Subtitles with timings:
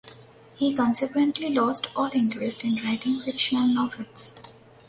[0.55, 4.33] He consequently lost all interest in writing fictional novels.